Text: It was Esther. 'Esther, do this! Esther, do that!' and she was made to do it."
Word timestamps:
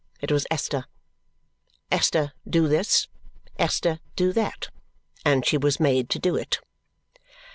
It 0.19 0.31
was 0.31 0.47
Esther. 0.49 0.85
'Esther, 1.91 2.33
do 2.49 2.67
this! 2.67 3.07
Esther, 3.59 3.99
do 4.15 4.33
that!' 4.33 4.69
and 5.23 5.45
she 5.45 5.57
was 5.59 5.79
made 5.79 6.09
to 6.09 6.17
do 6.17 6.35
it." 6.35 6.59